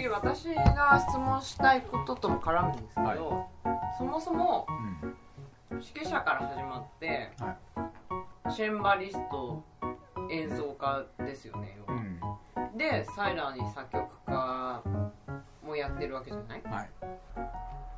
[0.00, 4.72] 次私が質問したいこととも絡むんですけど、はそもそもう
[5.04, 5.16] ん。
[5.72, 7.56] 指揮者から始まって、は
[8.50, 9.62] シェンバリスト
[10.30, 12.76] 演奏家ですよね要うはん。
[12.76, 14.82] でサイラーに作曲家
[15.64, 16.62] もやってるわけじゃない？
[16.64, 16.90] はい。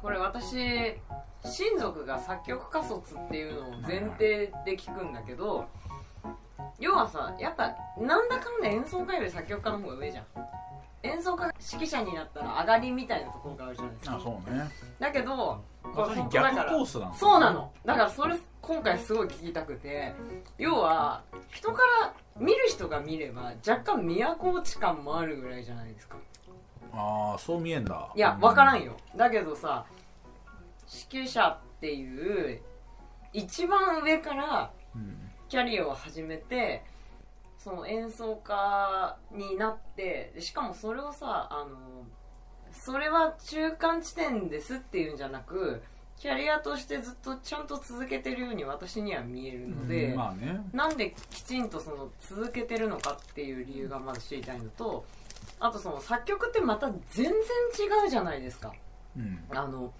[0.01, 0.97] これ私
[1.45, 5.67] 親族が作曲家卒っていうのを前提で聞くんだけど
[6.81, 10.27] 要はさやっぱなんだかんだ演奏家より作曲家の方が上じゃん
[11.03, 14.17] 演奏家が指揮者になったら上がりみたいなところがあるじゃないですか。
[14.17, 14.71] あそうね。
[14.99, 17.73] だけどこれ逆コースなんですよそうなの。
[17.85, 20.15] だからそれ今回すごい聞きたくて
[20.59, 26.17] 要は人から見る人が見れば若干都落ち感もあるぐらいじゃないですか。
[26.93, 28.11] ああそう見えんだ。
[28.15, 28.97] いや分からんよ。
[29.17, 29.85] だけどさ
[31.13, 32.61] 指揮者っていう
[33.33, 35.19] 一番上からうん。
[35.49, 36.83] キャリアを始めて
[37.63, 42.05] その演奏家になってでしかもそれをさあの
[42.73, 45.83] それは中間地点ですっていうんじゃなく
[46.19, 50.61] キャリアとしてずっとちゃんと続けてるように私には見えるので、うんまあね。
[50.73, 55.05] なんできちんとその続けてるのかっていう理由がまず知りたいのと
[55.59, 58.73] あとその作曲ってまた全然違うじゃないですか。
[59.17, 59.45] うん。
[59.51, 59.93] あの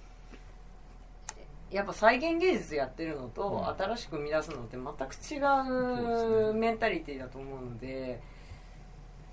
[1.73, 3.85] やっぱ再現芸術やってるのと、うん。
[3.85, 8.21] 新しく生み出すのって全く違そうメンタリティだと思うので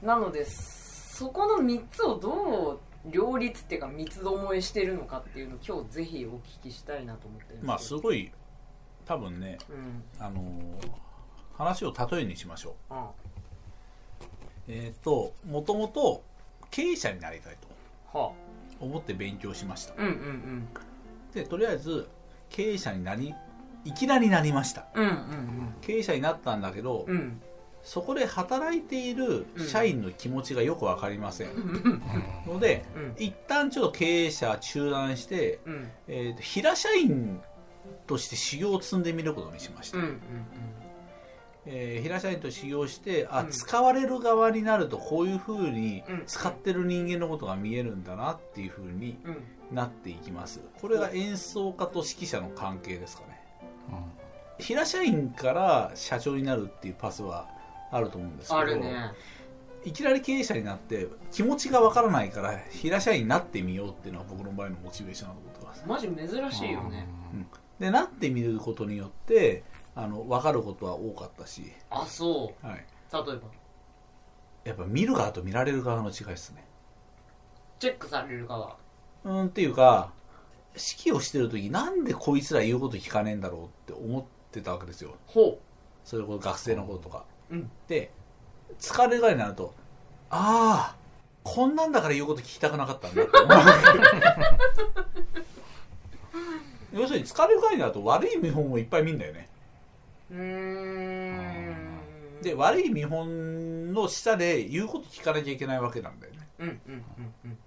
[0.02, 2.80] なのでそこの3つをどう
[3.12, 8.32] 両立っていうか三つどもえしてるのかっていうのを今日ぜひお聞きしたいなと思ってまあすごい
[9.06, 10.04] 多分ねうん。
[10.20, 11.10] あのー
[11.60, 12.74] 話を例えにしましょう。
[12.90, 13.10] あ
[14.70, 16.24] えっ、ともともと
[16.72, 17.58] 経営者になりたい
[18.14, 18.32] とは
[18.80, 19.94] 思って勉強しました。
[19.94, 20.68] あうんうん。
[21.34, 22.08] でとりあえず
[22.50, 23.34] 経営者になり
[23.86, 24.88] いきなりなりました。
[24.94, 25.74] うんうんうん。
[25.82, 27.16] 経営者になったんだけど、うん。
[27.16, 27.42] うん
[27.82, 31.48] そこで働いている社員の気持ちがよく分かりません、
[32.46, 33.16] のでうん。
[33.18, 35.90] 一旦ちょっと経営者中断して、うん。
[36.10, 37.40] えーと平社員
[38.06, 40.20] として修行を積んでみることにしました、うんうん
[41.66, 43.50] えー平社員と修行してあ、うん。
[43.52, 46.24] 使われる側になるとこういうふうにうん。
[46.26, 49.76] 使ってる人間のことが見えるんだなっていうふうにうん。
[49.76, 50.62] なっていきます。
[50.82, 53.40] これが演奏家と指揮者の関係ですかね。
[54.58, 57.48] 平社員から社長になるっていうパスは
[57.92, 59.12] あると思うんですけどあるね。
[59.86, 65.84] いきなり経営者になって気持ちがわからないから平社員になってみようっていうのが僕の場合のモチベーションだと思ってます。
[65.88, 67.08] マジ珍しいよね。
[67.80, 69.64] でなってみることによって
[70.02, 72.66] あの分かることは多かったし、あそう。
[72.66, 73.42] はい、例えば。
[74.64, 76.66] やっぱ見る側と見られる側の違いですね。
[77.80, 78.78] チェックされる側。
[79.26, 80.12] うんっていうか
[80.74, 85.16] 指揮をしてる時なんでこいつら言うこと聞かねえんだろうって思ってたわけですよ。
[85.28, 85.60] ほ
[86.06, 87.70] それこそ学生の頃とか、うん。
[87.88, 88.12] で
[88.80, 89.74] 疲れる側になると
[90.30, 91.00] ああ
[91.44, 93.50] こんなんだから言うこと聞きたくなかったんだって思う
[97.02, 99.50] 要するに疲れる側になると悪い見本をいっぱい見るんだよね
[100.30, 101.74] で
[102.56, 106.48] 悪い見本の下で言うこと聞かなきゃいけないわけなんだよね。
[106.60, 107.04] うんうんうん
[107.46, 107.58] うん。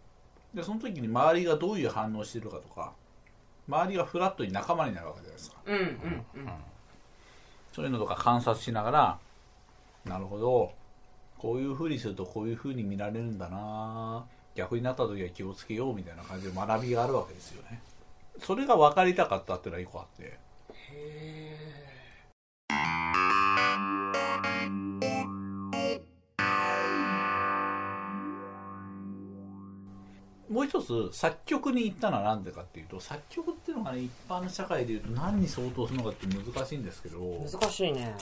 [0.55, 2.93] でその時に周りがどういう反応してるかとか
[3.69, 5.57] 周りがフラットに仲間になるわけじゃないですか。
[5.67, 5.85] うんうんう
[6.49, 6.53] ん。
[7.73, 9.19] そういうのとか観察しながら
[10.05, 10.73] なるほど。
[11.39, 14.25] こういうふうにするとこういうふうに見られるんだな。
[14.55, 17.81] 逆になった時は気をつけようみたいな感じで学びがあるわけですよね。
[18.39, 20.39] それが分かりたかったっていうのは一個あって。
[20.93, 21.52] へ
[30.53, 38.15] もう一つ作曲に行ったのは何でかっていうと作曲っていうのがね一般社会でいうと何に相当するのかって難しいんですけどー難しいね。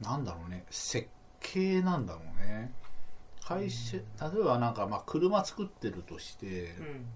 [0.00, 0.64] なんだろうね。
[0.70, 1.06] 設
[1.38, 2.72] 計なんだろうね。
[3.44, 4.02] 会社例
[4.40, 7.06] えばなんかまあ車作ってるとして、うん。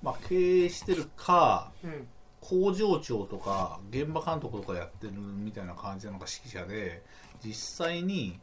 [0.00, 2.06] まあ、経営してるかうん。
[2.40, 7.02] 工場長とか現場監督とかやってるみたいな感じなのか指揮者で
[7.44, 8.38] 実際に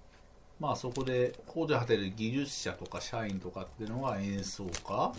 [0.59, 5.13] まあそこで工場で働いてる技術者とか社員とかっていうのが演奏家。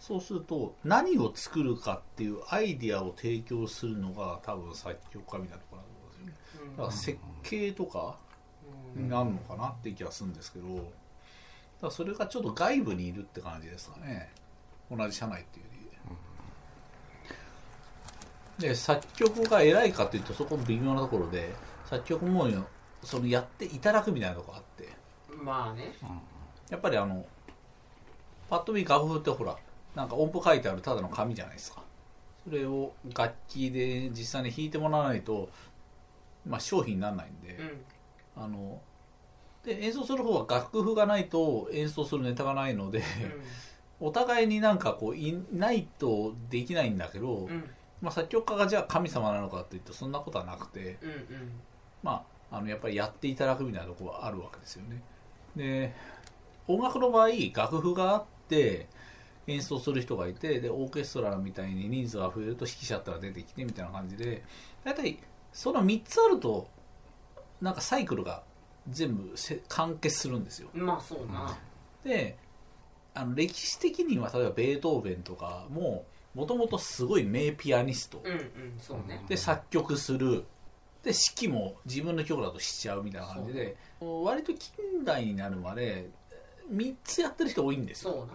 [0.00, 6.72] そうすると何を作るかっていうアイディアを提供するのが多分作曲家みたいなところなんですよね。
[6.76, 8.16] だから設計とか
[8.94, 10.68] になるのかなって気がするんですけど。
[10.76, 10.86] だか
[11.82, 14.30] らそれがちょっと外部にいるって感じですかね。
[14.90, 15.78] 同じ社内っていうより。
[18.58, 21.54] で作曲が偉いかっていうとそこも微妙なところで
[21.86, 22.48] 作曲も
[23.02, 24.88] そのやっていただくみたいなとこあって。
[25.42, 25.92] まあね。
[26.70, 27.24] やっぱりあの
[28.50, 29.56] パッと見楽譜ってほら
[29.94, 31.82] なんか音符書いてあるただの紙じゃないですか。
[32.44, 35.48] それを楽器で実際に弾いてもらわないと、
[36.46, 37.56] まあ、商品にならないんで、
[38.36, 38.42] うん。
[38.44, 43.02] あのっで演奏する方は楽譜がないと演奏するネタがないので、
[44.00, 47.50] お互いになんかこういないとできないんだけど、うん。
[47.50, 47.70] うん
[48.00, 51.52] まあ、作曲家がじゃあ神様なのかっていってそんなことはなくて、うんうん。
[52.02, 55.02] まあ、あのやっぱりやっていただくみたいなところはあるわけですよね。
[55.56, 55.94] で
[56.66, 58.88] 音楽の場合楽譜があって
[59.46, 64.42] 演奏する人がいてでオーケストラみたいに人数が増えると指揮者ってのが出てきてみたいな感じで
[64.84, 65.18] 大体
[65.52, 66.68] その3つあると
[67.60, 68.42] なんかサイクルが
[68.88, 70.68] 全部せ完結するんですよ。
[70.72, 71.56] まあそうな。
[72.04, 72.36] で
[73.14, 76.04] あの歴史的には例えばベートーベンとかも
[76.34, 78.20] もともとすごい名ピアニスト。
[78.22, 78.40] うんうん
[78.78, 79.24] そうね。
[79.28, 80.44] で作曲する
[81.08, 86.10] で指揮も自分の曲だとしちゃうみたいな感じで割と近代になるまで
[86.70, 88.12] 3つやってる人多いんですよ。
[88.12, 88.34] そうな。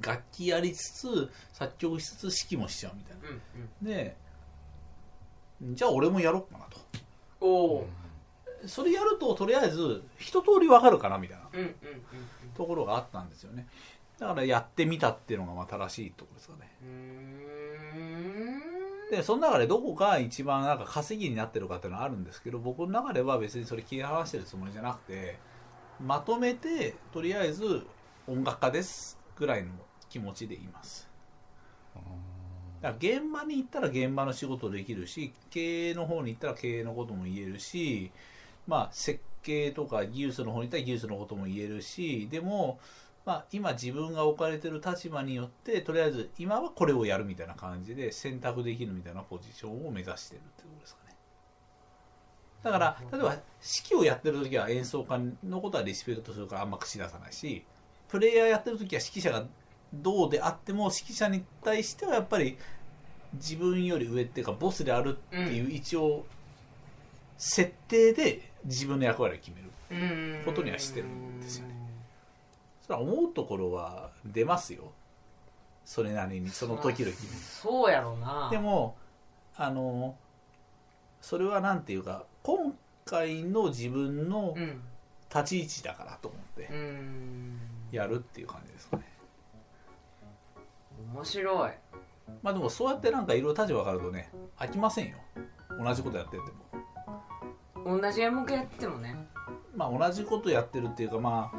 [0.00, 3.28] 楽器やりつつ作曲しつつ指揮もしちゃうみたいな。
[3.28, 3.42] うん
[3.80, 3.86] うん。
[3.86, 4.16] で
[5.74, 6.80] じゃあ俺もやろうかなと。
[7.42, 7.86] おお
[8.64, 11.44] それやるととりあえず一通りわかるかなみたいな。
[12.56, 13.66] ところがあったんですよね。
[14.18, 16.74] だからやってみたっていうのがまあ正しいところですかね。
[16.82, 18.41] うん
[19.12, 25.38] でその中でどこが一番なんか稼ぎになってるかっていうのはあるんですけど僕の中では別にそれ切り離してるつもりじゃなくて
[26.00, 27.86] まとめてとりあえず
[28.26, 29.72] 音楽家ですぐらいの
[30.08, 31.10] 気持ちでいます。
[31.94, 38.10] だから現場に行ったら現場の仕事できるし経営の方に行ったら経営のことも言えるし
[38.66, 42.80] まあ設計とか技術の方に行ったら技術のことも言えるしでも
[43.24, 51.16] まあ、今自分が置かれてる立場によってとりあえず今はこれをやるみたいな感じで選択できるみたいなポジションを目指してるってことですかね。
[52.64, 53.42] だから例えば指
[53.96, 57.64] 揮をやってる時は演奏家のことはリスペクトするからあんま口出さないし
[58.08, 59.44] プレイヤーやってる時は指揮者が
[59.94, 62.56] どうであっても指揮者に対してはやっぱり
[63.34, 66.24] 自分より上っていうかボスであるっていう一応
[67.38, 69.94] 設定で自分の役割を決めるう
[70.40, 70.44] ん。
[70.44, 71.71] ことにはしてるんですよね
[72.82, 74.92] それは思うところは出ますよ。
[75.84, 78.48] それなりにその時々にそうやろうな。
[78.50, 78.96] でも
[79.56, 80.16] あの
[81.20, 84.82] それはなんていうか今回の自分のうん。
[85.34, 87.58] 立ち位置だからと思ってうん。
[87.90, 89.04] やるっていう感じですかね。
[91.14, 91.70] 面白い。
[92.42, 95.16] まあでもそうやってなんかいろいろ立場があるとね飽きませんよ。
[95.82, 96.36] 同じことやってて
[97.86, 97.98] も。
[97.98, 99.16] 同じ演目やってもね。
[99.74, 101.56] まあ同じことやってるっていうかまあ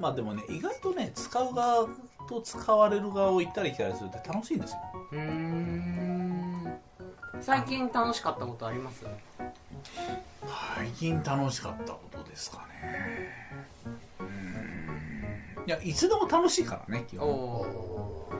[0.00, 1.86] まあでもね意外とね使う側
[2.28, 4.78] と使われる側を行ったり来たりするって楽しいんですよ。
[5.12, 5.20] うー。
[5.20, 6.72] ん
[7.40, 9.04] 最近楽しかったことあります？
[10.76, 13.28] 最近楽しかったことですかね。
[14.20, 15.64] うん。
[15.66, 17.30] いやいつでも楽しいからね基お本。
[17.30, 18.39] お